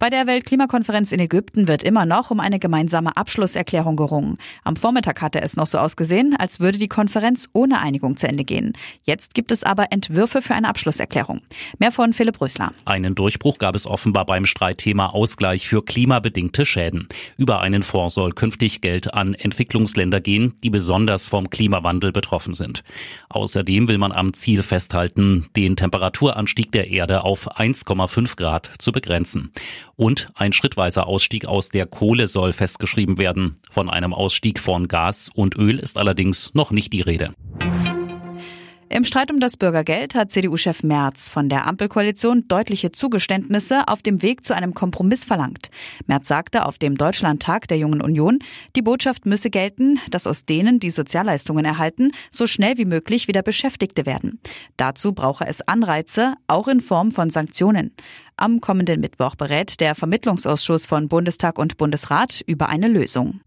[0.00, 4.36] Bei der Weltklimakonferenz in Ägypten wird immer noch um eine gemeinsame Abschlusserklärung gerungen.
[4.62, 8.44] Am Vormittag hatte es noch so ausgesehen, als würde die Konferenz ohne Einigung zu Ende
[8.44, 8.74] gehen.
[9.02, 11.40] Jetzt gibt es aber Entwürfe für eine Abschlusserklärung.
[11.80, 12.72] Mehr von Philipp Rösler.
[12.84, 17.08] Einen Durchbruch gab es offenbar beim Streitthema Ausgleich für klimabedingte Schäden.
[17.36, 22.84] Über einen Fonds soll künftig Geld an Entwicklungsländer gehen, die besonders vom Klimawandel betroffen sind.
[23.30, 29.50] Außerdem will man am Ziel festhalten, den Temperaturanstieg der Erde auf 1,5 Grad zu begrenzen.
[29.98, 33.58] Und ein schrittweiser Ausstieg aus der Kohle soll festgeschrieben werden.
[33.68, 37.34] Von einem Ausstieg von Gas und Öl ist allerdings noch nicht die Rede.
[38.90, 44.22] Im Streit um das Bürgergeld hat CDU-Chef Merz von der Ampelkoalition deutliche Zugeständnisse auf dem
[44.22, 45.70] Weg zu einem Kompromiss verlangt.
[46.06, 48.38] Merz sagte auf dem Deutschlandtag der Jungen Union,
[48.76, 53.42] die Botschaft müsse gelten, dass aus denen, die Sozialleistungen erhalten, so schnell wie möglich wieder
[53.42, 54.40] Beschäftigte werden.
[54.78, 57.92] Dazu brauche es Anreize, auch in Form von Sanktionen.
[58.36, 63.40] Am kommenden Mittwoch berät der Vermittlungsausschuss von Bundestag und Bundesrat über eine Lösung.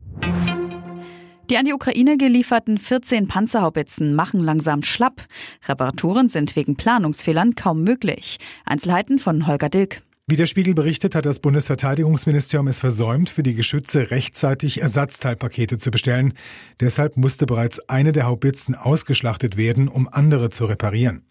[1.52, 5.28] Die an die Ukraine gelieferten 14 Panzerhaubitzen machen langsam schlapp.
[5.68, 8.38] Reparaturen sind wegen Planungsfehlern kaum möglich.
[8.64, 10.02] Einzelheiten von Holger Dilk.
[10.32, 15.92] Wie der Spiegel berichtet, hat das Bundesverteidigungsministerium es versäumt, für die Geschütze rechtzeitig Ersatzteilpakete zu
[15.92, 16.36] bestellen.
[16.80, 21.26] Deshalb musste bereits eine der Haubitzen ausgeschlachtet werden, um andere zu reparieren.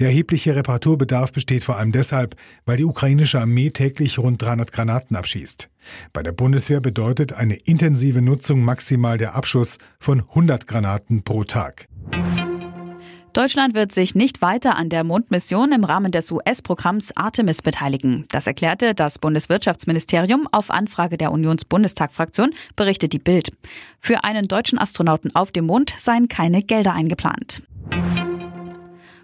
[0.00, 2.34] Der erhebliche Reparaturbedarf besteht vor allem deshalb,
[2.66, 5.70] weil die ukrainische Armee täglich rund 300 Granaten abschießt.
[6.12, 11.86] Bei der Bundeswehr bedeutet eine intensive Nutzung maximal der Abschuss von 100 Granaten pro Tag.
[13.32, 18.26] Deutschland wird sich nicht weiter an der Mondmission im Rahmen des US-Programms Artemis beteiligen.
[18.30, 23.50] Das erklärte das Bundeswirtschaftsministerium auf Anfrage der Unionsbundestagfraktion, berichtet die Bild.
[24.00, 27.62] Für einen deutschen Astronauten auf dem Mond seien keine Gelder eingeplant.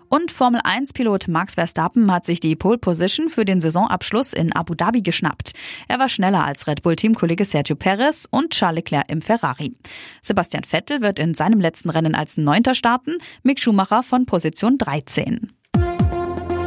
[0.09, 4.75] Und Formel 1-Pilot Max Verstappen hat sich die Pole Position für den Saisonabschluss in Abu
[4.75, 5.53] Dhabi geschnappt.
[5.87, 9.75] Er war schneller als Red Bull-Teamkollege Sergio Perez und Charles Leclerc im Ferrari.
[10.22, 15.53] Sebastian Vettel wird in seinem letzten Rennen als Neunter starten, Mick Schumacher von Position 13.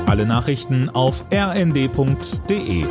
[0.06, 2.86] Alle Nachrichten auf rnd.de